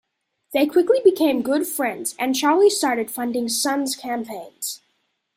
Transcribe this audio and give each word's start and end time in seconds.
They 0.51 0.65
quickly 0.65 0.99
became 1.05 1.43
good 1.43 1.67
friends 1.67 2.15
and 2.17 2.33
Charlie 2.35 2.71
started 2.71 3.11
funding 3.11 3.47
Sun's 3.49 3.95
campaigns. 3.95 4.81